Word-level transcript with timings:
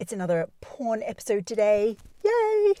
It's 0.00 0.14
another 0.14 0.48
porn 0.62 1.02
episode 1.02 1.44
today. 1.44 1.98
Yay! 2.24 2.72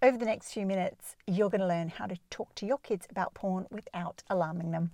Over 0.00 0.16
the 0.16 0.24
next 0.24 0.50
few 0.50 0.64
minutes, 0.64 1.14
you're 1.26 1.50
going 1.50 1.60
to 1.60 1.66
learn 1.66 1.90
how 1.90 2.06
to 2.06 2.16
talk 2.30 2.54
to 2.54 2.64
your 2.64 2.78
kids 2.78 3.06
about 3.10 3.34
porn 3.34 3.66
without 3.70 4.22
alarming 4.30 4.70
them. 4.70 4.92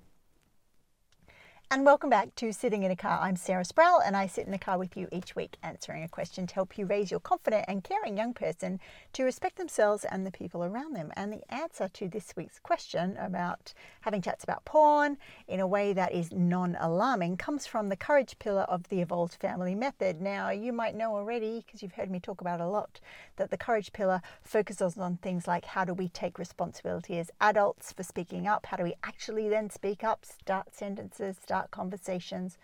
And 1.74 1.84
welcome 1.84 2.08
back 2.08 2.32
to 2.36 2.52
Sitting 2.52 2.84
in 2.84 2.92
a 2.92 2.96
Car. 2.96 3.18
I'm 3.20 3.34
Sarah 3.34 3.64
Sproul, 3.64 3.98
and 3.98 4.16
I 4.16 4.28
sit 4.28 4.46
in 4.46 4.54
a 4.54 4.58
car 4.60 4.78
with 4.78 4.96
you 4.96 5.08
each 5.10 5.34
week 5.34 5.56
answering 5.60 6.04
a 6.04 6.08
question 6.08 6.46
to 6.46 6.54
help 6.54 6.78
you 6.78 6.86
raise 6.86 7.10
your 7.10 7.18
confident 7.18 7.64
and 7.66 7.82
caring 7.82 8.16
young 8.16 8.32
person 8.32 8.78
to 9.14 9.24
respect 9.24 9.56
themselves 9.56 10.04
and 10.04 10.24
the 10.24 10.30
people 10.30 10.62
around 10.62 10.94
them. 10.94 11.10
And 11.16 11.32
the 11.32 11.52
answer 11.52 11.88
to 11.88 12.08
this 12.08 12.32
week's 12.36 12.60
question 12.60 13.16
about 13.16 13.74
having 14.02 14.22
chats 14.22 14.44
about 14.44 14.64
porn 14.64 15.18
in 15.48 15.58
a 15.58 15.66
way 15.66 15.92
that 15.92 16.12
is 16.12 16.30
non 16.30 16.76
alarming 16.78 17.38
comes 17.38 17.66
from 17.66 17.88
the 17.88 17.96
courage 17.96 18.38
pillar 18.38 18.62
of 18.62 18.88
the 18.88 19.00
Evolved 19.00 19.34
Family 19.34 19.74
Method. 19.74 20.20
Now, 20.20 20.50
you 20.50 20.72
might 20.72 20.94
know 20.94 21.16
already, 21.16 21.64
because 21.66 21.82
you've 21.82 21.94
heard 21.94 22.08
me 22.08 22.20
talk 22.20 22.40
about 22.40 22.60
a 22.60 22.68
lot, 22.68 23.00
that 23.34 23.50
the 23.50 23.58
courage 23.58 23.92
pillar 23.92 24.22
focuses 24.44 24.96
on 24.96 25.16
things 25.16 25.48
like 25.48 25.64
how 25.64 25.84
do 25.84 25.92
we 25.92 26.08
take 26.10 26.38
responsibility 26.38 27.18
as 27.18 27.32
adults 27.40 27.90
for 27.92 28.04
speaking 28.04 28.46
up? 28.46 28.66
How 28.66 28.76
do 28.76 28.84
we 28.84 28.94
actually 29.02 29.48
then 29.48 29.70
speak 29.70 30.04
up, 30.04 30.24
start 30.24 30.72
sentences, 30.72 31.36
start 31.42 31.63
start 31.64 31.70
conversations, 31.70 32.58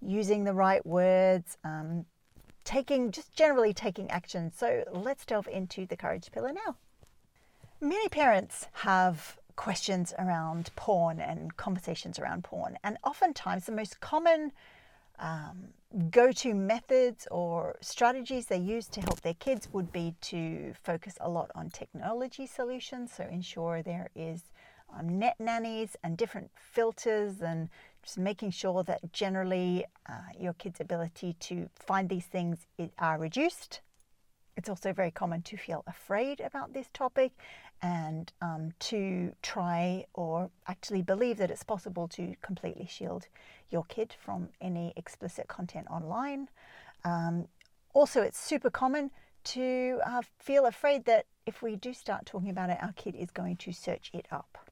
using 0.00 0.44
the 0.44 0.52
right 0.52 0.84
words, 0.84 1.56
um, 1.64 2.04
taking 2.64 3.10
just 3.10 3.32
generally 3.34 3.72
taking 3.72 4.10
action. 4.10 4.52
So 4.52 4.84
let's 4.92 5.24
delve 5.24 5.48
into 5.48 5.86
the 5.86 5.96
courage 5.96 6.30
pillar 6.32 6.52
now. 6.52 6.76
Many 7.80 8.08
parents 8.08 8.66
have 8.72 9.38
questions 9.56 10.12
around 10.18 10.70
porn 10.76 11.20
and 11.20 11.56
conversations 11.56 12.18
around 12.18 12.44
porn, 12.44 12.78
and 12.82 12.98
oftentimes 13.04 13.66
the 13.66 13.72
most 13.72 14.00
common 14.00 14.52
um, 15.18 15.68
go 16.10 16.30
to 16.30 16.54
methods 16.54 17.26
or 17.30 17.76
strategies 17.80 18.46
they 18.46 18.58
use 18.58 18.86
to 18.88 19.00
help 19.00 19.20
their 19.22 19.34
kids 19.34 19.68
would 19.72 19.90
be 19.92 20.14
to 20.20 20.74
focus 20.82 21.16
a 21.20 21.28
lot 21.28 21.50
on 21.54 21.70
technology 21.70 22.46
solutions. 22.46 23.12
So, 23.16 23.24
ensure 23.24 23.82
there 23.82 24.10
is 24.14 24.42
um, 24.98 25.18
net 25.18 25.36
nannies 25.38 25.96
and 26.02 26.16
different 26.16 26.50
filters 26.56 27.40
and 27.40 27.68
just 28.02 28.18
making 28.18 28.50
sure 28.50 28.82
that 28.84 29.12
generally 29.12 29.84
uh, 30.08 30.14
your 30.38 30.52
kids' 30.54 30.80
ability 30.80 31.34
to 31.40 31.68
find 31.74 32.08
these 32.08 32.26
things 32.26 32.66
are 32.98 33.18
reduced. 33.18 33.80
It's 34.56 34.68
also 34.68 34.92
very 34.92 35.10
common 35.10 35.42
to 35.42 35.56
feel 35.56 35.84
afraid 35.86 36.40
about 36.40 36.72
this 36.72 36.88
topic 36.94 37.32
and 37.82 38.32
um, 38.40 38.72
to 38.78 39.32
try 39.42 40.06
or 40.14 40.50
actually 40.66 41.02
believe 41.02 41.36
that 41.38 41.50
it's 41.50 41.62
possible 41.62 42.08
to 42.08 42.34
completely 42.40 42.86
shield 42.86 43.26
your 43.70 43.84
kid 43.84 44.14
from 44.18 44.48
any 44.60 44.94
explicit 44.96 45.46
content 45.48 45.86
online. 45.90 46.48
Um, 47.04 47.48
also, 47.92 48.22
it's 48.22 48.38
super 48.38 48.70
common 48.70 49.10
to 49.44 50.00
uh, 50.06 50.22
feel 50.38 50.66
afraid 50.66 51.04
that 51.04 51.26
if 51.44 51.62
we 51.62 51.76
do 51.76 51.92
start 51.92 52.26
talking 52.26 52.50
about 52.50 52.70
it, 52.70 52.78
our 52.80 52.92
kid 52.92 53.14
is 53.14 53.30
going 53.30 53.56
to 53.56 53.72
search 53.72 54.10
it 54.12 54.26
up. 54.32 54.65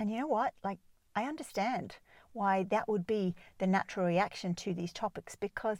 And 0.00 0.10
you 0.10 0.18
know 0.18 0.26
what? 0.26 0.54
Like, 0.64 0.78
I 1.14 1.24
understand 1.24 1.96
why 2.32 2.64
that 2.70 2.88
would 2.88 3.06
be 3.06 3.34
the 3.58 3.66
natural 3.66 4.06
reaction 4.06 4.54
to 4.54 4.72
these 4.72 4.94
topics 4.94 5.36
because 5.36 5.76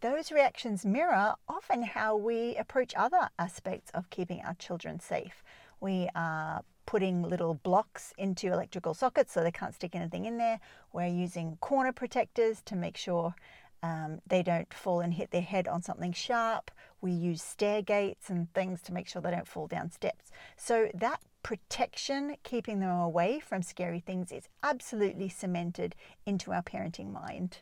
those 0.00 0.32
reactions 0.32 0.84
mirror 0.84 1.34
often 1.48 1.84
how 1.84 2.16
we 2.16 2.56
approach 2.56 2.94
other 2.96 3.28
aspects 3.38 3.92
of 3.94 4.10
keeping 4.10 4.42
our 4.44 4.54
children 4.54 4.98
safe. 4.98 5.44
We 5.78 6.08
are 6.16 6.64
putting 6.84 7.22
little 7.22 7.54
blocks 7.54 8.12
into 8.18 8.52
electrical 8.52 8.92
sockets 8.92 9.32
so 9.32 9.44
they 9.44 9.52
can't 9.52 9.74
stick 9.74 9.94
anything 9.94 10.24
in 10.24 10.36
there. 10.36 10.58
We're 10.92 11.06
using 11.06 11.56
corner 11.60 11.92
protectors 11.92 12.62
to 12.62 12.74
make 12.74 12.96
sure 12.96 13.36
um, 13.84 14.20
they 14.26 14.42
don't 14.42 14.74
fall 14.74 14.98
and 14.98 15.14
hit 15.14 15.30
their 15.30 15.42
head 15.42 15.68
on 15.68 15.82
something 15.82 16.12
sharp. 16.12 16.72
We 17.00 17.12
use 17.12 17.40
stair 17.40 17.82
gates 17.82 18.30
and 18.30 18.52
things 18.52 18.82
to 18.82 18.92
make 18.92 19.06
sure 19.06 19.22
they 19.22 19.30
don't 19.30 19.46
fall 19.46 19.68
down 19.68 19.92
steps. 19.92 20.32
So 20.56 20.88
that 20.94 21.20
protection, 21.42 22.36
keeping 22.42 22.80
them 22.80 22.90
away 22.90 23.40
from 23.40 23.62
scary 23.62 24.00
things, 24.00 24.32
is 24.32 24.48
absolutely 24.62 25.28
cemented 25.28 25.94
into 26.26 26.52
our 26.52 26.62
parenting 26.62 27.12
mind. 27.12 27.58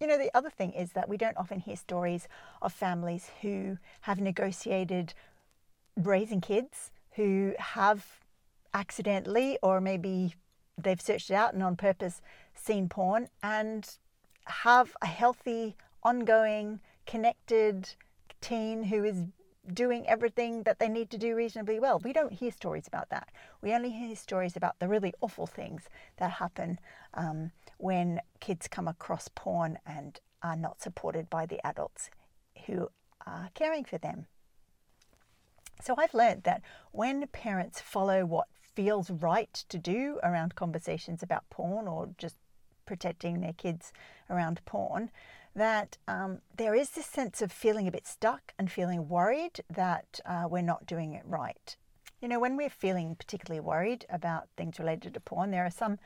You 0.00 0.06
know, 0.06 0.18
the 0.18 0.30
other 0.34 0.50
thing 0.50 0.72
is 0.72 0.92
that 0.92 1.08
we 1.08 1.16
don't 1.16 1.36
often 1.36 1.60
hear 1.60 1.76
stories 1.76 2.28
of 2.60 2.72
families 2.72 3.30
who 3.40 3.78
have 4.02 4.20
negotiated 4.20 5.14
raising 5.96 6.40
kids 6.40 6.90
who 7.12 7.54
have 7.58 8.04
accidentally 8.74 9.58
or 9.62 9.80
maybe 9.80 10.34
they've 10.76 11.00
searched 11.00 11.30
it 11.30 11.34
out 11.34 11.54
and 11.54 11.62
on 11.62 11.76
purpose 11.76 12.20
seen 12.54 12.88
porn 12.88 13.28
and 13.42 13.96
have 14.44 14.94
a 15.00 15.06
healthy, 15.06 15.76
ongoing, 16.02 16.80
connected 17.06 17.88
teen 18.40 18.84
who 18.84 19.02
is 19.02 19.24
doing 19.72 20.08
everything 20.08 20.62
that 20.64 20.78
they 20.78 20.88
need 20.88 21.10
to 21.10 21.18
do 21.18 21.34
reasonably 21.34 21.78
well. 21.80 21.98
We 21.98 22.12
don't 22.12 22.32
hear 22.32 22.50
stories 22.50 22.86
about 22.86 23.10
that. 23.10 23.30
We 23.62 23.72
only 23.72 23.90
hear 23.90 24.14
stories 24.16 24.56
about 24.56 24.78
the 24.78 24.88
really 24.88 25.12
awful 25.20 25.46
things 25.46 25.82
that 26.18 26.32
happen 26.32 26.78
um, 27.14 27.52
when 27.78 28.20
kids 28.40 28.68
come 28.68 28.88
across 28.88 29.28
porn 29.34 29.78
and 29.86 30.20
are 30.42 30.56
not 30.56 30.80
supported 30.80 31.28
by 31.28 31.46
the 31.46 31.64
adults 31.66 32.10
who 32.66 32.88
are 33.26 33.50
caring 33.54 33.84
for 33.84 33.98
them. 33.98 34.26
So 35.82 35.94
I've 35.98 36.14
learned 36.14 36.44
that 36.44 36.62
when 36.92 37.26
parents 37.28 37.80
follow 37.80 38.24
what 38.24 38.48
feels 38.74 39.10
right 39.10 39.52
to 39.68 39.78
do 39.78 40.18
around 40.22 40.54
conversations 40.54 41.22
about 41.22 41.48
porn 41.50 41.86
or 41.88 42.08
just 42.18 42.36
protecting 42.86 43.40
their 43.40 43.52
kids 43.52 43.92
around 44.30 44.60
porn, 44.64 45.10
that 45.56 45.96
um, 46.06 46.40
there 46.56 46.74
is 46.74 46.90
this 46.90 47.06
sense 47.06 47.40
of 47.40 47.50
feeling 47.50 47.88
a 47.88 47.90
bit 47.90 48.06
stuck 48.06 48.52
and 48.58 48.70
feeling 48.70 49.08
worried 49.08 49.60
that 49.74 50.20
uh, 50.26 50.46
we're 50.48 50.62
not 50.62 50.86
doing 50.86 51.14
it 51.14 51.22
right. 51.24 51.76
You 52.20 52.28
know, 52.28 52.38
when 52.38 52.56
we're 52.56 52.70
feeling 52.70 53.16
particularly 53.16 53.60
worried 53.60 54.04
about 54.10 54.48
things 54.56 54.78
related 54.78 55.14
to 55.14 55.20
porn, 55.20 55.50
there 55.50 55.64
are 55.64 55.70
some 55.70 55.98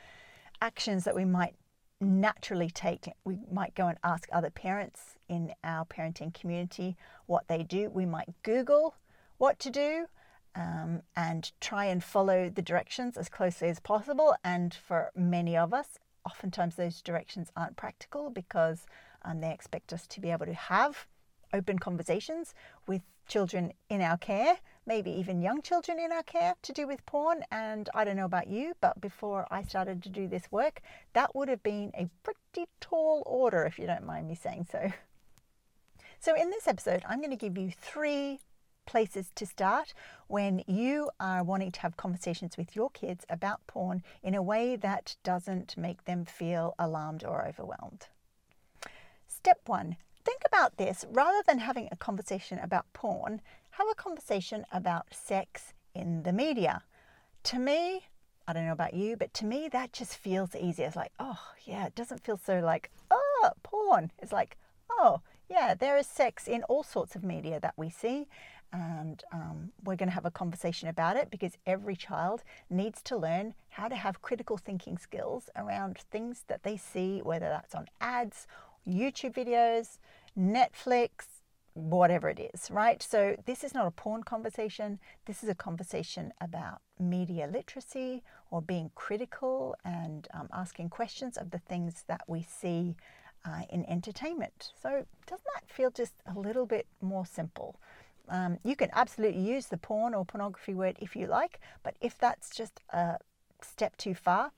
actions 0.63 1.05
that 1.05 1.17
we 1.17 1.25
might 1.25 1.57
naturally 2.01 2.71
take. 2.71 3.09
We 3.25 3.39
might 3.51 3.75
go 3.75 3.89
and 3.89 3.99
ask 4.05 4.29
other 4.33 4.51
parents 4.51 5.17
in 5.29 5.53
our 5.65 5.85
parenting 5.85 6.33
community 6.33 6.97
what 7.27 7.49
they 7.49 7.65
do. 7.65 7.91
We 7.91 8.07
might 8.07 8.29
Google 8.43 8.95
what 9.39 9.59
to 9.61 9.71
do 9.71 10.07
um, 10.55 11.03
and 11.17 11.51
try 11.61 11.87
and 11.87 12.03
follow 12.03 12.49
the 12.49 12.63
directions 12.63 13.17
as 13.17 13.29
closely 13.29 13.69
as 13.69 13.81
possible. 13.81 14.35
And 14.45 14.73
for 14.75 15.11
many 15.17 15.57
of 15.57 15.75
us, 15.75 15.99
oftentimes 16.25 16.77
those 16.77 17.03
directions 17.03 17.51
aren't 17.57 17.77
practical 17.77 18.31
because 18.31 18.87
um, 19.23 19.41
they 19.41 19.53
expect 19.53 19.93
us 19.93 20.07
to 20.09 20.21
be 20.21 20.31
able 20.31 20.47
to 20.47 20.55
have 20.55 21.07
open 21.53 21.79
conversations 21.79 22.55
with 22.87 23.03
children 23.27 23.73
in 23.89 24.01
our 24.01 24.17
care, 24.17 24.59
maybe 24.87 25.11
even 25.11 25.41
young 25.41 25.63
children 25.63 25.99
in 25.99 26.13
our 26.13 26.23
care 26.23 26.55
to 26.63 26.73
do 26.73 26.87
with 26.87 27.05
porn. 27.07 27.45
And 27.51 27.89
I 27.95 28.05
don't 28.05 28.17
know 28.17 28.25
about 28.25 28.49
you, 28.49 28.75
but 28.81 29.01
before 29.01 29.47
I 29.51 29.63
started 29.63 30.03
to 30.03 30.09
do 30.09 30.27
this 30.27 30.51
work, 30.51 30.81
that 31.13 31.35
would 31.35 31.49
have 31.49 31.63
been 31.63 31.93
a 31.95 32.09
pretty 32.23 32.69
tall 32.81 33.23
order, 33.27 33.65
if 33.65 33.79
you 33.79 33.87
don't 33.87 34.07
mind 34.07 34.29
me 34.29 34.35
saying 34.35 34.67
so. 34.71 34.93
So, 36.23 36.35
in 36.35 36.51
this 36.51 36.69
episode, 36.69 37.03
I'm 37.09 37.21
going 37.21 37.31
to 37.31 37.37
give 37.37 37.57
you 37.57 37.73
three 37.81 38.41
places 38.85 39.31
to 39.37 39.47
start 39.47 39.95
when 40.27 40.63
you 40.67 41.09
are 41.19 41.43
wanting 41.43 41.73
to 41.73 41.81
have 41.81 41.97
conversations 41.97 42.59
with 42.59 42.77
your 42.77 42.91
kids 42.91 43.25
about 43.31 43.67
porn 43.67 44.03
in 44.23 44.35
a 44.35 44.43
way 44.43 44.77
that 44.77 45.17
doesn't 45.23 45.79
make 45.79 46.05
them 46.05 46.27
feel 46.27 46.75
alarmed 46.79 47.25
or 47.25 47.47
overwhelmed. 47.47 48.09
Step 49.41 49.61
one 49.65 49.97
think 50.23 50.43
about 50.45 50.77
this 50.77 51.07
rather 51.11 51.43
than 51.47 51.59
having 51.59 51.89
a 51.91 51.97
conversation 51.97 52.59
about 52.59 52.85
porn, 52.93 53.41
have 53.71 53.87
a 53.91 53.95
conversation 53.95 54.67
about 54.71 55.07
sex 55.13 55.73
in 55.95 56.25
the 56.25 56.33
media. 56.33 56.83
To 57.45 57.59
me, 57.59 58.03
I 58.47 58.53
don't 58.53 58.67
know 58.67 58.73
about 58.73 58.93
you, 58.93 59.17
but 59.17 59.33
to 59.35 59.47
me, 59.47 59.71
that 59.73 59.95
just 59.95 60.19
feels 60.19 60.55
easier. 60.55 60.87
It's 60.87 60.95
like, 60.95 61.13
oh, 61.19 61.41
yeah, 61.65 61.87
it 61.87 61.95
doesn't 61.95 62.23
feel 62.23 62.37
so 62.37 62.61
like, 62.61 62.91
oh, 63.11 63.51
porn. 63.63 64.13
It's 64.19 64.31
like, 64.31 64.59
oh, 64.91 65.23
yeah, 65.49 65.73
there 65.73 65.97
is 65.97 66.07
sex 66.07 66.47
in 66.47 66.63
all 66.65 66.83
sorts 66.83 67.17
of 67.17 67.25
media 67.25 67.61
that 67.61 67.75
we 67.79 67.89
see. 67.89 68.29
And 68.75 69.25
um, 69.33 69.73
we're 69.85 69.97
going 69.97 70.11
to 70.11 70.15
have 70.15 70.27
a 70.27 70.31
conversation 70.31 70.89
about 70.89 71.17
it 71.17 71.31
because 71.31 71.57
every 71.67 71.97
child 71.97 72.45
needs 72.69 73.01
to 73.05 73.17
learn 73.17 73.55
how 73.71 73.89
to 73.89 73.97
have 73.97 74.21
critical 74.21 74.59
thinking 74.59 74.99
skills 74.99 75.49
around 75.57 75.99
things 76.11 76.45
that 76.49 76.63
they 76.63 76.77
see, 76.77 77.21
whether 77.21 77.49
that's 77.49 77.75
on 77.75 77.89
ads 78.03 78.47
YouTube 78.89 79.35
videos, 79.35 79.99
Netflix, 80.39 81.27
whatever 81.75 82.29
it 82.29 82.51
is, 82.53 82.71
right? 82.71 83.03
So, 83.03 83.37
this 83.47 83.63
is 83.65 83.75
not 83.75 83.87
a 83.87 83.91
porn 83.91 84.23
conversation. 84.23 84.99
This 85.27 85.43
is 85.43 85.49
a 85.49 85.55
conversation 85.55 86.33
about 86.41 86.81
media 86.99 87.49
literacy 87.51 88.23
or 88.51 88.61
being 88.61 88.91
critical 88.95 89.77
and 89.85 90.27
um, 90.35 90.49
asking 90.53 90.91
questions 90.91 91.37
of 91.37 91.51
the 91.51 91.59
things 91.59 92.05
that 92.09 92.23
we 92.27 92.43
see 92.43 92.97
uh, 93.45 93.63
in 93.71 93.85
entertainment. 93.87 94.73
So, 94.81 95.07
doesn't 95.27 95.47
that 95.55 95.69
feel 95.69 95.91
just 95.91 96.15
a 96.27 96.39
little 96.39 96.67
bit 96.67 96.87
more 97.01 97.27
simple? 97.27 97.77
Um, 98.29 98.59
you 98.63 98.77
can 98.77 98.91
absolutely 98.93 99.43
use 99.43 99.67
the 99.67 99.77
porn 99.77 100.15
or 100.15 100.25
pornography 100.25 100.75
word 100.75 100.97
if 101.01 101.17
you 101.17 101.27
like, 101.27 101.61
but 101.83 101.95
if 102.01 102.19
that's 102.19 102.51
just 102.51 102.81
a 102.91 103.19
step 103.63 103.97
too 103.97 104.15
far, 104.15 104.53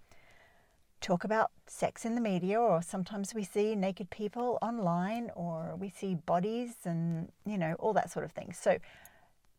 talk 1.03 1.25
about 1.25 1.51
sex 1.67 2.05
in 2.07 2.15
the 2.15 2.21
media, 2.21 2.59
or 2.59 2.81
sometimes 2.81 3.35
we 3.35 3.45
see 3.45 3.75
naked 3.75 4.09
people 4.09 4.59
online, 4.63 5.31
or 5.35 5.77
we 5.79 5.91
see 5.91 6.15
bodies 6.15 6.77
and, 6.85 7.31
you 7.45 7.59
know, 7.59 7.75
all 7.79 7.93
that 7.93 8.11
sort 8.11 8.25
of 8.25 8.33
thing. 8.33 8.55
So 8.55 8.79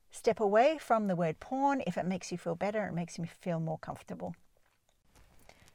step 0.10 0.40
away 0.40 0.78
from 0.80 1.08
the 1.08 1.16
word 1.16 1.40
porn 1.40 1.84
if 1.86 1.98
it 1.98 2.06
makes 2.06 2.32
you 2.32 2.38
feel 2.38 2.56
better, 2.56 2.88
it 2.88 2.94
makes 2.94 3.20
you 3.20 3.26
feel 3.26 3.60
more 3.60 3.78
comfortable. 3.78 4.36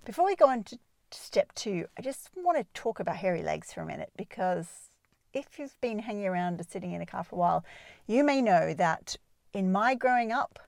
Before 0.05 0.25
we 0.25 0.35
go 0.35 0.49
on 0.49 0.65
to 0.65 0.79
step 1.11 1.55
two, 1.55 1.87
I 1.99 2.03
just 2.03 2.31
want 2.35 2.59
to 2.59 2.65
talk 2.73 2.99
about 2.99 3.17
hairy 3.17 3.43
legs 3.43 3.73
for 3.73 3.83
a 3.83 3.87
minute 3.87 4.11
because 4.17 4.91
if 5.35 5.59
you've 5.59 5.79
been 5.81 5.99
hanging 6.01 6.27
around 6.27 6.61
or 6.61 6.65
sitting 6.65 6.93
in 6.93 7.03
a 7.03 7.07
car 7.07 7.25
for 7.25 7.37
a 7.37 7.39
while, 7.39 7.65
you 8.07 8.25
may 8.25 8.41
know 8.41 8.73
that 8.75 9.17
in 9.53 9.71
my 9.71 9.95
growing 9.95 10.33
up, 10.33 10.59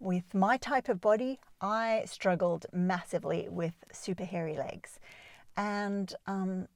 with 0.00 0.34
my 0.34 0.56
type 0.56 0.88
of 0.88 1.00
body, 1.00 1.38
I 1.60 2.04
struggled 2.06 2.66
massively 2.72 3.48
with 3.50 3.74
super 3.92 4.24
hairy 4.24 4.56
legs. 4.56 4.98
And 5.56 6.12
um, 6.26 6.68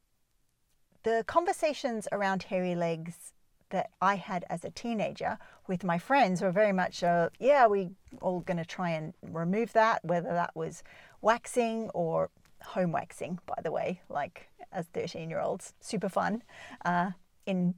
the 1.03 1.25
conversations 1.27 2.07
around 2.13 2.45
hairy 2.45 2.75
legs 2.75 3.33
that 3.71 3.91
I 4.01 4.17
had 4.17 4.45
as 4.51 4.65
a 4.65 4.71
teenager 4.71 5.39
with 5.67 5.83
my 5.83 5.99
friends 5.99 6.43
were 6.43 6.53
very 6.53 6.73
much, 6.73 7.03
uh, 7.03 7.31
yeah, 7.41 7.67
we 7.67 7.91
all 8.21 8.41
going 8.41 8.59
to 8.59 8.65
try 8.65 8.91
and 8.91 9.15
remove 9.23 9.73
that, 9.73 10.05
whether 10.05 10.29
that 10.29 10.55
was 10.55 10.83
waxing 11.23 11.89
or 11.95 12.31
home 12.63 12.93
waxing, 12.93 13.39
by 13.47 13.61
the 13.63 13.73
way, 13.73 14.03
like 14.11 14.49
as 14.71 14.87
13 14.89 15.31
year 15.31 15.41
olds, 15.41 15.73
super 15.81 16.11
fun 16.11 16.43
uh, 16.85 17.13
in 17.47 17.75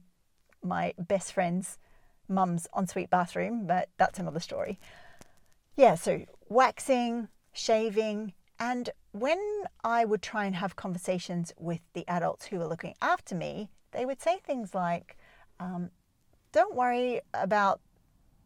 my 0.61 0.93
best 0.99 1.31
friend's 1.31 1.77
mum's 2.27 2.67
ensuite 2.77 3.09
bathroom, 3.09 3.65
but 3.65 3.87
that's 3.97 4.19
another 4.19 4.41
story 4.41 4.77
yeah, 5.77 5.93
so 5.93 6.25
waxing, 6.49 7.29
shaving, 7.53 8.33
and 8.59 8.89
when 9.11 9.39
I 9.83 10.05
would 10.05 10.23
try 10.23 10.45
and 10.45 10.55
have 10.55 10.75
conversations 10.75 11.53
with 11.57 11.81
the 11.93 12.03
adults 12.07 12.47
who 12.47 12.57
were 12.57 12.67
looking 12.67 12.95
after 13.01 13.35
me, 13.35 13.69
they 13.91 14.03
would 14.03 14.19
say 14.19 14.39
things 14.39 14.73
like, 14.73 15.17
um, 15.59 15.91
"Don't 16.51 16.75
worry 16.75 17.21
about, 17.33 17.79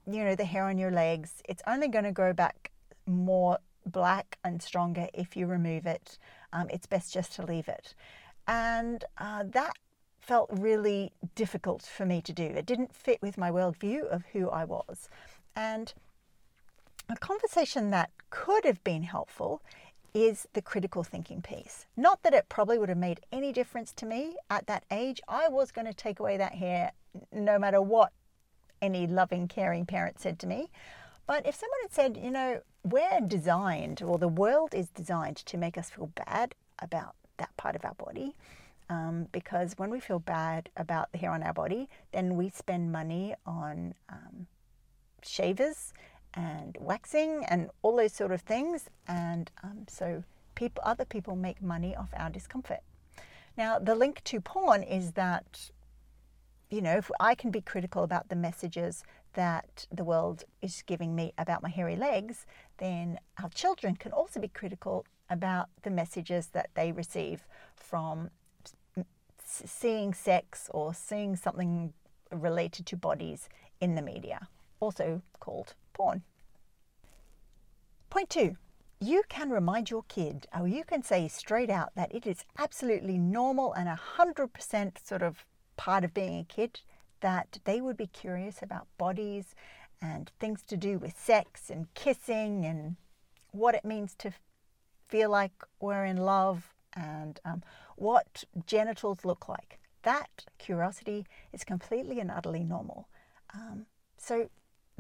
you 0.06 0.24
know, 0.26 0.36
the 0.36 0.46
hair 0.46 0.66
on 0.66 0.78
your 0.78 0.92
legs. 0.92 1.42
It's 1.48 1.64
only 1.66 1.88
going 1.88 2.04
to 2.04 2.12
grow 2.12 2.34
back 2.34 2.72
more 3.06 3.58
black 3.86 4.38
and 4.44 4.62
stronger 4.62 5.08
if 5.14 5.38
you 5.38 5.48
remove 5.48 5.86
it. 5.86 6.18
Um, 6.52 6.70
it's 6.70 6.86
best 6.86 7.14
just 7.14 7.34
to 7.36 7.46
leave 7.46 7.70
it." 7.70 7.96
And 8.48 9.06
uh, 9.18 9.46
that 9.48 9.74
felt 10.20 10.50
really 10.52 11.14
difficult 11.36 11.84
for 11.84 12.06
me 12.06 12.22
to 12.22 12.34
do. 12.34 12.44
It 12.44 12.66
didn't 12.66 12.94
fit 12.94 13.22
with 13.22 13.38
my 13.38 13.50
worldview 13.52 14.04
of 14.08 14.26
who 14.34 14.50
I 14.50 14.66
was, 14.66 15.08
and 15.56 15.94
a 17.12 17.16
conversation 17.18 17.90
that 17.92 18.12
could 18.30 18.66
have 18.66 18.84
been 18.84 19.04
helpful 19.04 19.62
is 20.14 20.48
the 20.54 20.62
critical 20.62 21.04
thinking 21.04 21.42
piece. 21.42 21.86
Not 21.96 22.24
that 22.24 22.34
it 22.34 22.50
probably 22.50 22.78
would 22.78 22.90
have 22.90 22.98
made 22.98 23.22
any 23.32 23.54
difference 23.54 23.94
to 23.94 24.06
me 24.06 24.36
at 24.50 24.68
that 24.68 24.84
age. 24.92 25.22
I 25.28 25.48
was 25.48 25.72
going 25.72 25.88
to 25.88 25.94
take 25.94 26.20
away 26.20 26.38
that 26.38 26.54
hair 26.56 26.92
no 27.32 27.58
matter 27.58 27.82
what 27.82 28.12
any 28.82 29.08
loving, 29.08 29.48
caring 29.48 29.86
parent 29.86 30.20
said 30.20 30.40
to 30.40 30.48
me. 30.48 30.70
But 31.28 31.46
if 31.46 31.56
someone 31.56 31.80
had 31.84 31.94
said, 31.94 32.18
you 32.18 32.32
know, 32.32 32.62
we're 32.84 33.22
designed, 33.26 34.02
or 34.02 34.18
the 34.18 34.28
world 34.28 34.74
is 34.74 34.90
designed 34.90 35.38
to 35.38 35.58
make 35.58 35.78
us 35.78 35.90
feel 35.90 36.12
bad 36.26 36.56
about 36.80 37.16
that 37.38 37.56
part 37.58 37.76
of 37.76 37.86
our 37.86 37.94
body, 37.94 38.36
um, 38.90 39.28
because 39.32 39.74
when 39.78 39.90
we 39.90 40.00
feel 40.00 40.20
bad 40.20 40.70
about 40.76 41.12
the 41.12 41.18
hair 41.20 41.32
on 41.32 41.44
our 41.44 41.54
body, 41.54 41.88
then 42.12 42.36
we 42.36 42.50
spend 42.50 42.92
money 42.92 43.36
on 43.46 43.94
um, 44.10 44.48
shavers 45.24 45.94
and 46.34 46.78
waxing 46.80 47.44
and 47.48 47.70
all 47.82 47.96
those 47.96 48.14
sort 48.14 48.32
of 48.32 48.42
things. 48.42 48.90
And 49.08 49.52
um, 49.64 49.86
so 49.88 50.24
people, 50.56 50.84
other 50.86 51.06
people 51.06 51.36
make 51.36 51.62
money 51.62 51.96
off 51.96 52.10
our 52.16 52.30
discomfort. 52.30 52.82
Now, 53.58 53.80
the 53.80 53.96
link 53.96 54.24
to 54.26 54.40
porn 54.40 54.84
is 54.84 55.12
that, 55.12 55.72
you 56.70 56.82
know, 56.82 56.98
if 56.98 57.12
I 57.20 57.36
can 57.36 57.52
be 57.52 57.62
critical 57.62 58.04
about 58.04 58.30
the 58.30 58.36
messages 58.36 59.04
that 59.34 59.88
the 59.92 60.04
world 60.04 60.44
is 60.62 60.84
giving 60.86 61.16
me 61.16 61.34
about 61.38 61.64
my 61.64 61.70
hairy 61.70 61.96
legs, 61.96 62.46
then 62.78 63.20
our 63.42 63.50
children 63.50 63.96
can 63.96 64.12
also 64.12 64.40
be 64.40 64.48
critical 64.48 65.06
about 65.30 65.70
the 65.84 65.90
messages 65.90 66.48
that 66.48 66.70
they 66.76 66.92
receive 66.92 67.46
from 67.76 68.30
seeing 69.46 70.14
sex 70.14 70.70
or 70.74 70.94
seeing 70.94 71.36
something 71.36 71.94
related 72.32 72.86
to 72.86 72.96
bodies 72.96 73.50
in 73.80 73.96
the 73.96 74.02
media, 74.02 74.48
also 74.82 75.22
called 75.40 75.74
porn. 75.94 76.24
Point 78.10 78.30
two, 78.30 78.58
you 79.00 79.24
can 79.30 79.50
remind 79.50 79.90
your 79.90 80.04
kid, 80.10 80.48
or 80.58 80.68
you 80.68 80.84
can 80.84 81.02
say 81.02 81.28
straight 81.30 81.70
out 81.70 81.96
that 81.96 82.14
it 82.14 82.28
is 82.28 82.44
absolutely 82.58 83.18
normal 83.18 83.72
and 83.74 83.88
100% 83.88 85.08
sort 85.08 85.22
of 85.24 85.46
part 85.78 86.04
of 86.04 86.14
being 86.14 86.40
a 86.40 86.44
kid 86.44 86.82
that 87.22 87.60
they 87.64 87.80
would 87.80 87.96
be 87.96 88.08
curious 88.08 88.62
about 88.62 88.88
bodies 88.98 89.56
and 90.02 90.32
things 90.40 90.62
to 90.64 90.76
do 90.76 90.98
with 90.98 91.18
sex 91.18 91.70
and 91.70 91.94
kissing 91.94 92.66
and 92.66 92.96
what 93.52 93.76
it 93.76 93.86
means 93.86 94.14
to 94.16 94.34
feel 95.08 95.30
like 95.30 95.54
we're 95.80 96.06
in 96.06 96.18
love 96.18 96.74
and 96.94 97.40
um, 97.46 97.64
what 97.96 98.44
genitals 98.66 99.24
look 99.24 99.48
like. 99.48 99.80
That 100.04 100.46
curiosity 100.58 101.26
is 101.54 101.64
completely 101.64 102.20
and 102.20 102.32
utterly 102.32 102.64
normal. 102.64 103.08
Um, 103.54 103.86
so 104.18 104.50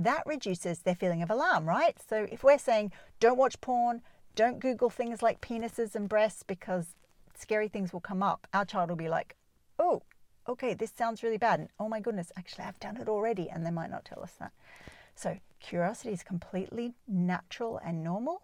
that 0.03 0.23
reduces 0.25 0.79
their 0.79 0.95
feeling 0.95 1.21
of 1.21 1.29
alarm, 1.29 1.67
right? 1.67 1.97
So 2.07 2.27
if 2.31 2.43
we're 2.43 2.57
saying 2.57 2.91
don't 3.19 3.37
watch 3.37 3.59
porn, 3.61 4.01
don't 4.35 4.59
Google 4.59 4.89
things 4.89 5.21
like 5.21 5.41
penises 5.41 5.95
and 5.95 6.07
breasts 6.07 6.43
because 6.43 6.95
scary 7.37 7.67
things 7.67 7.91
will 7.91 7.99
come 7.99 8.23
up, 8.23 8.47
our 8.53 8.65
child 8.65 8.89
will 8.89 8.95
be 8.95 9.09
like, 9.09 9.35
oh, 9.79 10.03
okay, 10.47 10.73
this 10.73 10.91
sounds 10.95 11.23
really 11.23 11.37
bad. 11.37 11.59
And 11.59 11.69
oh 11.79 11.89
my 11.89 11.99
goodness, 11.99 12.31
actually, 12.37 12.65
I've 12.65 12.79
done 12.79 12.97
it 12.97 13.09
already. 13.09 13.49
And 13.49 13.65
they 13.65 13.71
might 13.71 13.91
not 13.91 14.05
tell 14.05 14.21
us 14.21 14.33
that. 14.39 14.51
So 15.15 15.37
curiosity 15.59 16.13
is 16.13 16.23
completely 16.23 16.93
natural 17.07 17.79
and 17.83 18.03
normal. 18.03 18.43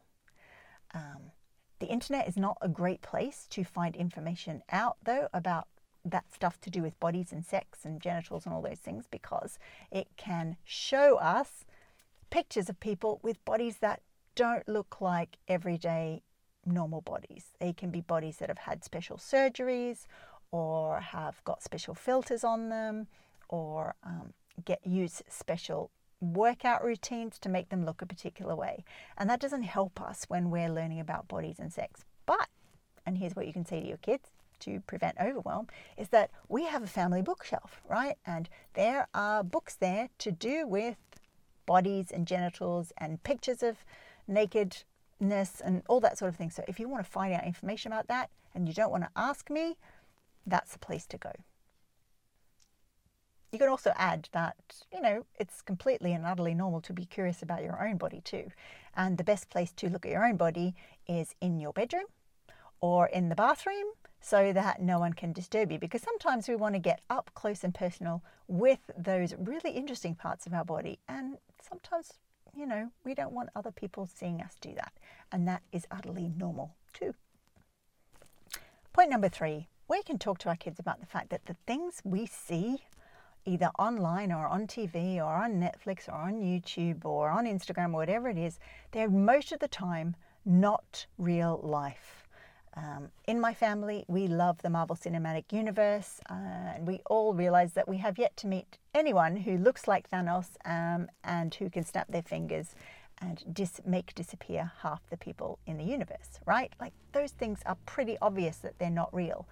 Um, 0.93 1.31
the 1.79 1.87
internet 1.87 2.27
is 2.27 2.37
not 2.37 2.57
a 2.61 2.69
great 2.69 3.01
place 3.01 3.45
to 3.51 3.63
find 3.63 3.95
information 3.95 4.63
out, 4.71 4.97
though, 5.03 5.27
about 5.33 5.67
that 6.05 6.33
stuff 6.33 6.59
to 6.61 6.69
do 6.69 6.81
with 6.81 6.99
bodies 6.99 7.31
and 7.31 7.45
sex 7.45 7.79
and 7.83 8.01
genitals 8.01 8.45
and 8.45 8.53
all 8.53 8.61
those 8.61 8.79
things 8.79 9.05
because 9.09 9.59
it 9.91 10.07
can 10.17 10.57
show 10.63 11.17
us 11.17 11.65
pictures 12.29 12.69
of 12.69 12.79
people 12.79 13.19
with 13.23 13.43
bodies 13.45 13.77
that 13.77 14.01
don't 14.35 14.67
look 14.67 15.01
like 15.01 15.37
everyday 15.47 16.21
normal 16.65 17.01
bodies. 17.01 17.45
They 17.59 17.73
can 17.73 17.89
be 17.89 18.01
bodies 18.01 18.37
that 18.37 18.49
have 18.49 18.59
had 18.59 18.83
special 18.83 19.17
surgeries 19.17 20.05
or 20.51 20.99
have 20.99 21.43
got 21.43 21.63
special 21.63 21.93
filters 21.93 22.43
on 22.43 22.69
them 22.69 23.07
or 23.49 23.95
um, 24.03 24.33
get 24.65 24.85
use 24.85 25.21
special 25.27 25.91
workout 26.19 26.83
routines 26.83 27.37
to 27.39 27.49
make 27.49 27.69
them 27.69 27.85
look 27.85 28.01
a 28.01 28.05
particular 28.05 28.55
way. 28.55 28.83
And 29.17 29.29
that 29.29 29.39
doesn't 29.39 29.63
help 29.63 30.01
us 30.01 30.25
when 30.27 30.49
we're 30.49 30.69
learning 30.69 30.99
about 30.99 31.27
bodies 31.27 31.59
and 31.59 31.71
sex. 31.71 32.05
But, 32.25 32.49
and 33.05 33.17
here's 33.17 33.35
what 33.35 33.47
you 33.47 33.53
can 33.53 33.65
say 33.65 33.79
to 33.79 33.87
your 33.87 33.97
kids 33.97 34.29
to 34.59 34.79
prevent 34.81 35.17
overwhelm 35.21 35.67
is 35.97 36.09
that 36.09 36.31
we 36.47 36.65
have 36.65 36.83
a 36.83 36.87
family 36.87 37.21
bookshelf, 37.21 37.81
right? 37.87 38.17
And 38.25 38.49
there 38.73 39.07
are 39.13 39.43
books 39.43 39.75
there 39.75 40.09
to 40.19 40.31
do 40.31 40.67
with 40.67 40.97
bodies 41.65 42.11
and 42.11 42.25
genitals 42.25 42.91
and 42.97 43.21
pictures 43.23 43.61
of 43.61 43.83
nakedness 44.27 45.61
and 45.63 45.83
all 45.87 45.99
that 45.99 46.17
sort 46.17 46.29
of 46.29 46.35
thing. 46.35 46.49
So 46.49 46.63
if 46.67 46.79
you 46.79 46.89
want 46.89 47.03
to 47.03 47.11
find 47.11 47.33
out 47.33 47.45
information 47.45 47.91
about 47.91 48.07
that 48.07 48.29
and 48.55 48.67
you 48.67 48.73
don't 48.73 48.91
want 48.91 49.03
to 49.03 49.09
ask 49.15 49.49
me, 49.49 49.77
that's 50.45 50.73
the 50.73 50.79
place 50.79 51.05
to 51.07 51.17
go. 51.17 51.31
You 53.51 53.59
can 53.59 53.69
also 53.69 53.93
add 53.95 54.27
that, 54.33 54.55
you 54.93 55.01
know, 55.01 55.25
it's 55.39 55.61
completely 55.61 56.13
and 56.13 56.25
utterly 56.25 56.53
normal 56.53 56.81
to 56.81 56.93
be 56.93 57.05
curious 57.05 57.41
about 57.41 57.63
your 57.63 57.85
own 57.85 57.97
body 57.97 58.21
too. 58.21 58.51
And 58.95 59.17
the 59.17 59.23
best 59.23 59.49
place 59.49 59.71
to 59.73 59.89
look 59.89 60.05
at 60.05 60.11
your 60.11 60.25
own 60.25 60.35
body 60.35 60.75
is 61.07 61.33
in 61.39 61.59
your 61.59 61.71
bedroom 61.71 62.05
or 62.81 63.07
in 63.07 63.29
the 63.29 63.35
bathroom 63.35 63.93
so 64.27 64.51
that 64.51 64.81
no 64.81 64.99
one 64.99 65.13
can 65.13 65.31
disturb 65.31 65.71
you. 65.71 65.79
Because 65.79 66.01
sometimes 66.01 66.49
we 66.49 66.55
want 66.57 66.75
to 66.75 66.79
get 66.79 66.99
up 67.09 67.31
close 67.33 67.63
and 67.63 67.73
personal 67.73 68.21
with 68.49 68.79
those 68.97 69.33
really 69.37 69.71
interesting 69.71 70.15
parts 70.15 70.45
of 70.45 70.53
our 70.53 70.65
body. 70.65 70.99
And 71.07 71.37
sometimes, 71.61 72.11
you 72.53 72.65
know, 72.65 72.91
we 73.05 73.13
don't 73.13 73.31
want 73.31 73.51
other 73.55 73.71
people 73.71 74.05
seeing 74.05 74.41
us 74.41 74.55
do 74.59 74.73
that. 74.75 74.91
And 75.31 75.47
that 75.47 75.61
is 75.71 75.87
utterly 75.89 76.29
normal 76.37 76.75
too. 76.93 77.15
Point 78.91 79.09
number 79.09 79.29
three 79.29 79.67
we 79.87 80.03
can 80.03 80.19
talk 80.19 80.39
to 80.39 80.49
our 80.49 80.57
kids 80.57 80.77
about 80.77 80.99
the 80.99 81.05
fact 81.05 81.29
that 81.29 81.45
the 81.45 81.55
things 81.65 82.01
we 82.03 82.25
see 82.25 82.83
either 83.45 83.71
online 83.79 84.33
or 84.33 84.45
on 84.45 84.67
TV 84.67 85.19
or 85.19 85.31
on 85.31 85.53
Netflix 85.53 86.09
or 86.09 86.15
on 86.15 86.41
YouTube 86.41 87.05
or 87.05 87.29
on 87.29 87.45
Instagram 87.45 87.93
or 87.93 87.99
whatever 87.99 88.27
it 88.27 88.37
is, 88.37 88.59
they're 88.91 89.09
most 89.09 89.53
of 89.53 89.59
the 89.59 89.69
time 89.69 90.17
not 90.43 91.05
real 91.17 91.61
life. 91.63 92.26
Um, 92.77 93.09
in 93.27 93.41
my 93.41 93.55
family, 93.55 94.05
we 94.07 94.27
love 94.27 94.61
the 94.61 94.69
Marvel 94.69 94.95
Cinematic 94.95 95.51
Universe, 95.51 96.21
uh, 96.29 96.33
and 96.75 96.85
we 96.85 97.01
all 97.07 97.33
realize 97.33 97.73
that 97.73 97.87
we 97.87 97.97
have 97.97 98.19
yet 98.19 98.37
to 98.37 98.47
meet 98.47 98.77
anyone 98.93 99.35
who 99.35 99.57
looks 99.57 99.87
like 99.87 100.09
Thanos 100.11 100.49
um, 100.63 101.07
and 101.23 101.53
who 101.55 101.71
can 101.71 101.83
snap 101.83 102.07
their 102.09 102.21
fingers 102.21 102.75
and 103.19 103.43
dis- 103.51 103.81
make 103.83 104.13
disappear 104.13 104.71
half 104.83 105.01
the 105.09 105.17
people 105.17 105.57
in 105.65 105.77
the 105.77 105.83
universe, 105.83 106.39
right? 106.45 106.71
Like 106.79 106.93
those 107.13 107.31
things 107.31 107.61
are 107.65 107.77
pretty 107.87 108.15
obvious 108.21 108.57
that 108.57 108.77
they're 108.77 108.91
not 108.91 109.11
real. 109.11 109.47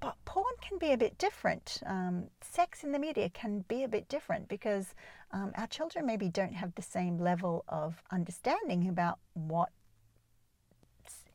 But 0.00 0.16
porn 0.26 0.44
can 0.60 0.76
be 0.76 0.92
a 0.92 0.98
bit 0.98 1.16
different. 1.16 1.80
Um, 1.86 2.24
sex 2.42 2.84
in 2.84 2.92
the 2.92 2.98
media 2.98 3.30
can 3.30 3.64
be 3.68 3.84
a 3.84 3.88
bit 3.88 4.06
different 4.10 4.48
because 4.48 4.94
um, 5.32 5.52
our 5.56 5.66
children 5.66 6.04
maybe 6.04 6.28
don't 6.28 6.52
have 6.52 6.74
the 6.74 6.82
same 6.82 7.18
level 7.18 7.64
of 7.68 8.02
understanding 8.10 8.86
about 8.86 9.18
what 9.32 9.70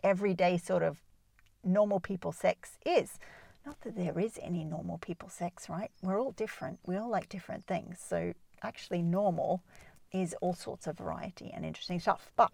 everyday 0.04 0.58
sort 0.58 0.84
of 0.84 0.98
normal 1.64 2.00
people 2.00 2.32
sex 2.32 2.78
is. 2.86 3.20
Not 3.66 3.80
that 3.82 3.96
there 3.96 4.18
is 4.20 4.40
any 4.42 4.64
normal 4.64 4.98
people 4.98 5.30
sex, 5.30 5.70
right? 5.70 5.92
We're 6.02 6.20
all 6.20 6.32
different. 6.32 6.80
We 6.86 6.98
all 6.98 7.10
like 7.10 7.30
different 7.30 7.68
things. 7.68 8.00
So 8.06 8.34
actually, 8.64 9.02
normal 9.02 9.62
is 10.12 10.36
all 10.42 10.54
sorts 10.54 10.88
of 10.88 10.98
variety 10.98 11.52
and 11.54 11.66
interesting 11.66 12.00
stuff. 12.00 12.32
But 12.36 12.52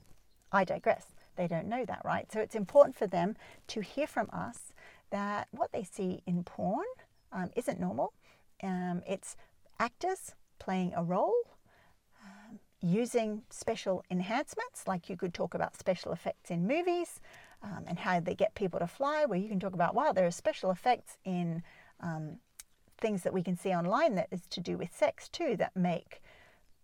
I 0.52 0.64
digress. 0.64 1.06
They 1.36 1.48
don't 1.48 1.68
know 1.68 1.86
that, 1.86 2.02
right? 2.04 2.32
So 2.32 2.40
it's 2.40 2.56
important 2.56 2.96
for 2.96 3.08
them 3.08 3.36
to 3.68 3.82
hear 3.82 4.08
from 4.08 4.30
us 4.34 4.74
that 5.12 5.48
what 5.52 5.72
they 5.72 5.84
see 5.84 6.22
in 6.26 6.44
porn 6.44 6.86
um, 7.32 7.52
isn't 7.56 7.80
normal. 7.80 8.14
Um, 8.62 9.02
it's 9.08 9.38
actors 9.80 10.34
playing 10.60 10.94
a 10.96 11.04
role, 11.04 11.36
um, 12.24 12.60
using 12.82 13.44
special 13.50 14.04
enhancements, 14.10 14.88
like 14.88 15.10
you 15.10 15.16
could 15.16 15.34
talk 15.34 15.54
about 15.54 15.78
special 15.78 16.12
effects 16.12 16.50
in 16.50 16.68
movies 16.68 17.22
um, 17.64 17.84
and 17.88 18.00
how 18.00 18.20
they 18.20 18.36
get 18.36 18.56
people 18.56 18.80
to 18.80 18.88
fly, 18.88 19.26
where 19.26 19.40
you 19.40 19.50
can 19.50 19.60
talk 19.60 19.74
about, 19.74 19.96
wow, 19.96 20.12
there 20.12 20.26
are 20.26 20.32
special 20.32 20.72
effects 20.72 21.18
in 21.26 21.64
um, 22.02 22.38
things 23.00 23.24
that 23.24 23.34
we 23.34 23.44
can 23.44 23.58
see 23.58 23.72
online 23.72 24.16
that 24.16 24.28
is 24.32 24.42
to 24.50 24.60
do 24.60 24.78
with 24.78 24.96
sex 24.96 25.30
too, 25.30 25.56
that 25.58 25.76
make 25.76 26.22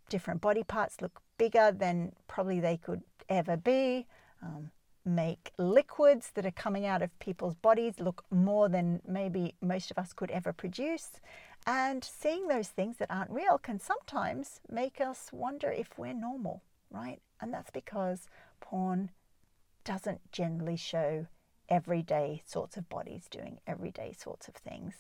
different 0.10 0.42
body 0.42 0.64
parts 0.64 1.02
look 1.02 1.22
bigger 1.38 1.72
than 1.72 2.12
probably 2.28 2.60
they 2.60 2.78
could 2.78 3.02
ever 3.30 3.58
be. 3.58 4.06
Um, 4.42 4.72
make 5.06 5.52
liquids 5.58 6.32
that 6.34 6.46
are 6.46 6.52
coming 6.52 6.86
out 6.86 7.02
of 7.02 7.18
people's 7.20 7.56
bodies 7.56 8.00
look 8.00 8.24
more 8.32 8.70
than 8.70 9.02
maybe 9.06 9.54
most 9.62 9.92
of 9.92 9.98
us 9.98 10.14
could 10.14 10.32
ever 10.32 10.54
produce. 10.54 11.12
And 11.66 12.04
seeing 12.04 12.48
those 12.48 12.70
things 12.70 12.98
that 12.98 13.12
aren't 13.12 13.32
real 13.32 13.58
can 13.58 13.80
sometimes 13.80 14.62
make 14.70 15.02
us 15.02 15.30
wonder 15.32 15.70
if 15.70 15.98
we're 15.98 16.14
normal, 16.14 16.62
right? 16.90 17.22
And 17.42 17.54
that's 17.54 17.72
because 17.72 18.28
porn 18.62 19.12
doesn't 19.84 20.32
generally 20.32 20.78
show 20.78 21.28
everyday 21.70 22.42
sorts 22.46 22.78
of 22.78 22.90
bodies 22.90 23.28
doing 23.30 23.60
everyday 23.66 24.14
sorts 24.14 24.48
of 24.48 24.56
things. 24.56 24.96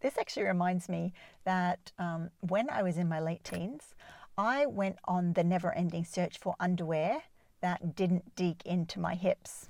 This 0.00 0.16
actually 0.18 0.44
reminds 0.44 0.88
me 0.88 1.12
that 1.44 1.92
um, 1.98 2.30
when 2.40 2.70
I 2.70 2.82
was 2.82 2.96
in 2.96 3.08
my 3.08 3.20
late 3.20 3.44
teens, 3.44 3.94
I 4.36 4.66
went 4.66 4.96
on 5.04 5.34
the 5.34 5.44
never 5.44 5.72
ending 5.72 6.04
search 6.04 6.38
for 6.38 6.54
underwear 6.58 7.22
that 7.60 7.94
didn't 7.94 8.34
dig 8.34 8.62
into 8.64 8.98
my 8.98 9.14
hips, 9.14 9.68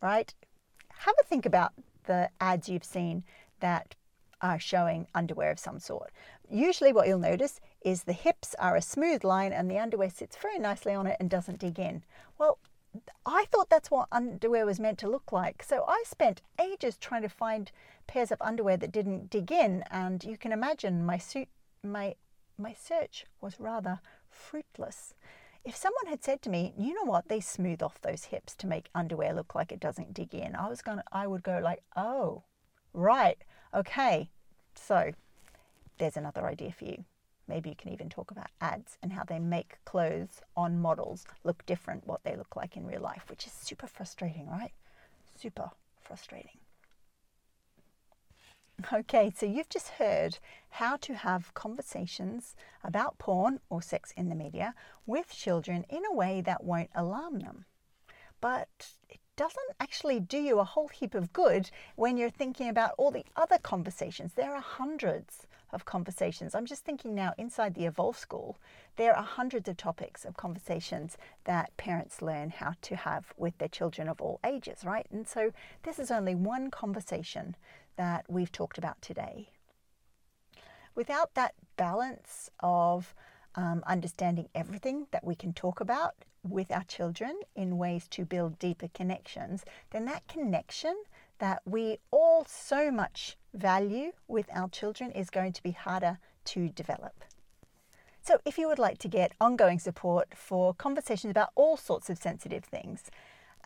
right? 0.00 0.32
Have 1.00 1.14
a 1.20 1.24
think 1.24 1.46
about 1.46 1.72
the 2.04 2.30
ads 2.40 2.68
you've 2.68 2.84
seen 2.84 3.24
that 3.60 3.94
are 4.40 4.58
showing 4.58 5.06
underwear 5.14 5.50
of 5.50 5.58
some 5.58 5.78
sort. 5.78 6.12
Usually, 6.50 6.92
what 6.92 7.08
you'll 7.08 7.18
notice 7.18 7.60
is 7.80 8.02
the 8.02 8.12
hips 8.12 8.54
are 8.58 8.76
a 8.76 8.82
smooth 8.82 9.24
line 9.24 9.52
and 9.52 9.70
the 9.70 9.78
underwear 9.78 10.10
sits 10.10 10.36
very 10.36 10.58
nicely 10.58 10.94
on 10.94 11.06
it 11.06 11.16
and 11.20 11.30
doesn't 11.30 11.58
dig 11.58 11.78
in. 11.78 12.02
Well, 12.38 12.58
I 13.26 13.46
thought 13.50 13.70
that's 13.70 13.90
what 13.90 14.08
underwear 14.12 14.66
was 14.66 14.78
meant 14.78 14.98
to 15.00 15.08
look 15.08 15.32
like. 15.32 15.62
So 15.62 15.84
I 15.88 16.04
spent 16.06 16.42
ages 16.60 16.96
trying 16.96 17.22
to 17.22 17.28
find 17.28 17.72
pairs 18.06 18.30
of 18.30 18.40
underwear 18.40 18.76
that 18.76 18.92
didn't 18.92 19.30
dig 19.30 19.50
in, 19.50 19.82
and 19.90 20.22
you 20.22 20.36
can 20.36 20.52
imagine 20.52 21.04
my 21.04 21.18
suit, 21.18 21.48
my 21.82 22.14
my 22.56 22.72
search 22.72 23.26
was 23.40 23.58
rather 23.58 24.00
fruitless. 24.30 25.14
If 25.64 25.74
someone 25.74 26.06
had 26.06 26.22
said 26.22 26.40
to 26.42 26.50
me, 26.50 26.72
you 26.78 26.94
know 26.94 27.10
what, 27.10 27.28
they 27.28 27.40
smooth 27.40 27.82
off 27.82 28.00
those 28.00 28.26
hips 28.26 28.54
to 28.56 28.66
make 28.66 28.90
underwear 28.94 29.32
look 29.32 29.54
like 29.54 29.72
it 29.72 29.80
doesn't 29.80 30.14
dig 30.14 30.34
in, 30.34 30.54
I 30.54 30.68
was 30.68 30.82
gonna 30.82 31.04
I 31.10 31.26
would 31.26 31.42
go 31.42 31.58
like, 31.58 31.82
oh, 31.96 32.44
right, 32.94 33.36
okay. 33.74 34.30
So 34.74 35.12
there's 35.98 36.16
another 36.16 36.46
idea 36.46 36.72
for 36.72 36.84
you. 36.84 37.04
Maybe 37.46 37.68
you 37.68 37.76
can 37.76 37.92
even 37.92 38.08
talk 38.08 38.30
about 38.30 38.48
ads 38.60 38.96
and 39.02 39.12
how 39.12 39.24
they 39.24 39.38
make 39.38 39.84
clothes 39.84 40.40
on 40.56 40.80
models 40.80 41.26
look 41.44 41.66
different 41.66 42.06
what 42.06 42.24
they 42.24 42.36
look 42.36 42.56
like 42.56 42.76
in 42.76 42.86
real 42.86 43.02
life, 43.02 43.24
which 43.28 43.46
is 43.46 43.52
super 43.52 43.86
frustrating, 43.86 44.48
right? 44.48 44.72
Super 45.36 45.70
frustrating. 46.00 46.58
Okay, 48.92 49.32
so 49.34 49.46
you've 49.46 49.68
just 49.68 49.88
heard 49.88 50.38
how 50.70 50.96
to 50.96 51.14
have 51.14 51.54
conversations 51.54 52.56
about 52.82 53.18
porn 53.18 53.60
or 53.70 53.80
sex 53.80 54.12
in 54.16 54.28
the 54.28 54.34
media 54.34 54.74
with 55.06 55.30
children 55.30 55.84
in 55.88 56.02
a 56.04 56.14
way 56.14 56.40
that 56.40 56.64
won't 56.64 56.90
alarm 56.94 57.38
them. 57.40 57.66
But 58.40 58.88
it 59.08 59.20
doesn't 59.36 59.76
actually 59.80 60.20
do 60.20 60.38
you 60.38 60.58
a 60.58 60.64
whole 60.64 60.88
heap 60.88 61.14
of 61.14 61.32
good 61.32 61.70
when 61.96 62.16
you're 62.16 62.30
thinking 62.30 62.68
about 62.68 62.94
all 62.98 63.10
the 63.10 63.24
other 63.36 63.58
conversations. 63.58 64.32
There 64.34 64.54
are 64.54 64.60
hundreds 64.60 65.46
of 65.72 65.84
conversations. 65.84 66.54
I'm 66.54 66.66
just 66.66 66.84
thinking 66.84 67.14
now 67.14 67.34
inside 67.36 67.74
the 67.74 67.86
Evolve 67.86 68.16
School, 68.16 68.56
there 68.96 69.16
are 69.16 69.24
hundreds 69.24 69.68
of 69.68 69.76
topics 69.76 70.24
of 70.24 70.36
conversations 70.36 71.18
that 71.44 71.76
parents 71.76 72.22
learn 72.22 72.50
how 72.50 72.74
to 72.82 72.96
have 72.96 73.32
with 73.36 73.58
their 73.58 73.68
children 73.68 74.08
of 74.08 74.20
all 74.20 74.38
ages, 74.46 74.84
right? 74.84 75.06
And 75.10 75.26
so 75.26 75.52
this 75.82 75.98
is 75.98 76.10
only 76.10 76.34
one 76.34 76.70
conversation 76.70 77.56
that 77.96 78.24
we've 78.28 78.52
talked 78.52 78.78
about 78.78 79.02
today. 79.02 79.50
Without 80.94 81.34
that 81.34 81.54
balance 81.76 82.50
of 82.60 83.14
um, 83.54 83.82
understanding 83.86 84.48
everything 84.54 85.06
that 85.10 85.24
we 85.24 85.34
can 85.34 85.52
talk 85.52 85.80
about 85.80 86.14
with 86.42 86.70
our 86.70 86.84
children 86.84 87.40
in 87.54 87.78
ways 87.78 88.06
to 88.08 88.24
build 88.24 88.58
deeper 88.58 88.88
connections, 88.92 89.64
then 89.90 90.04
that 90.04 90.26
connection 90.28 90.94
that 91.38 91.62
we 91.64 91.98
all 92.10 92.44
so 92.48 92.90
much 92.90 93.36
value 93.52 94.12
with 94.28 94.46
our 94.52 94.68
children 94.68 95.10
is 95.12 95.30
going 95.30 95.52
to 95.52 95.62
be 95.62 95.72
harder 95.72 96.18
to 96.44 96.68
develop. 96.68 97.24
So, 98.20 98.38
if 98.46 98.56
you 98.56 98.68
would 98.68 98.78
like 98.78 98.98
to 98.98 99.08
get 99.08 99.32
ongoing 99.40 99.78
support 99.78 100.28
for 100.34 100.72
conversations 100.72 101.30
about 101.30 101.50
all 101.54 101.76
sorts 101.76 102.08
of 102.08 102.16
sensitive 102.16 102.64
things, 102.64 103.10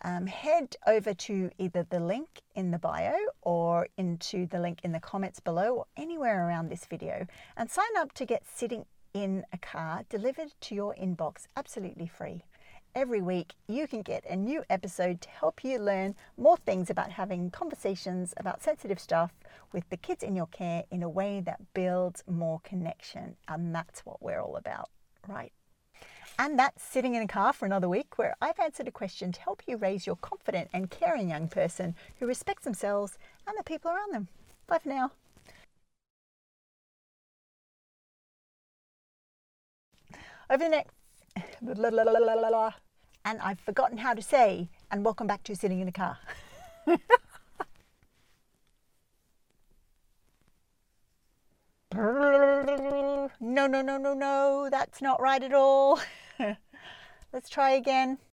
um, 0.03 0.27
head 0.27 0.75
over 0.87 1.13
to 1.13 1.49
either 1.57 1.85
the 1.89 1.99
link 1.99 2.41
in 2.55 2.71
the 2.71 2.79
bio 2.79 3.15
or 3.41 3.87
into 3.97 4.47
the 4.47 4.59
link 4.59 4.79
in 4.83 4.91
the 4.91 4.99
comments 4.99 5.39
below 5.39 5.75
or 5.75 5.85
anywhere 5.97 6.47
around 6.47 6.69
this 6.69 6.85
video 6.85 7.25
and 7.57 7.69
sign 7.69 7.95
up 7.97 8.13
to 8.13 8.25
get 8.25 8.43
Sitting 8.53 8.85
in 9.13 9.45
a 9.51 9.57
Car 9.57 10.03
delivered 10.09 10.53
to 10.61 10.75
your 10.75 10.95
inbox 10.95 11.47
absolutely 11.55 12.07
free. 12.07 12.43
Every 12.95 13.21
week, 13.21 13.53
you 13.67 13.87
can 13.87 14.01
get 14.01 14.25
a 14.25 14.35
new 14.35 14.63
episode 14.69 15.21
to 15.21 15.29
help 15.29 15.63
you 15.63 15.77
learn 15.77 16.15
more 16.37 16.57
things 16.57 16.89
about 16.89 17.11
having 17.11 17.51
conversations 17.51 18.33
about 18.37 18.63
sensitive 18.63 18.99
stuff 18.99 19.31
with 19.71 19.87
the 19.89 19.97
kids 19.97 20.23
in 20.23 20.35
your 20.35 20.47
care 20.47 20.83
in 20.89 21.03
a 21.03 21.09
way 21.09 21.39
that 21.41 21.73
builds 21.73 22.23
more 22.27 22.59
connection. 22.63 23.35
And 23.47 23.75
that's 23.75 24.05
what 24.05 24.21
we're 24.21 24.41
all 24.41 24.55
about, 24.55 24.89
right? 25.27 25.53
And 26.39 26.57
that's 26.57 26.83
sitting 26.83 27.15
in 27.15 27.21
a 27.21 27.27
car 27.27 27.53
for 27.53 27.65
another 27.65 27.89
week 27.89 28.17
where 28.17 28.35
I've 28.41 28.59
answered 28.59 28.87
a 28.87 28.91
question 28.91 29.31
to 29.33 29.41
help 29.41 29.61
you 29.67 29.77
raise 29.77 30.07
your 30.07 30.15
confident 30.15 30.69
and 30.73 30.89
caring 30.89 31.29
young 31.29 31.47
person 31.47 31.95
who 32.19 32.25
respects 32.25 32.63
themselves 32.63 33.17
and 33.45 33.55
the 33.57 33.63
people 33.63 33.91
around 33.91 34.13
them. 34.13 34.29
Bye 34.65 34.79
for 34.79 34.89
now. 34.89 35.11
Over 40.49 40.63
the 40.63 40.69
next. 40.69 40.95
and 43.25 43.39
I've 43.41 43.59
forgotten 43.59 43.97
how 43.97 44.13
to 44.13 44.21
say, 44.21 44.69
and 44.91 45.03
welcome 45.03 45.27
back 45.27 45.43
to 45.43 45.55
sitting 45.55 45.79
in 45.79 45.87
a 45.87 45.91
car. 45.91 46.17
no, 53.41 53.67
no, 53.67 53.81
no, 53.81 53.97
no, 53.97 54.13
no, 54.13 54.69
that's 54.71 55.01
not 55.01 55.21
right 55.21 55.43
at 55.43 55.53
all. 55.53 55.99
Let's 57.33 57.49
try 57.49 57.71
again. 57.71 58.19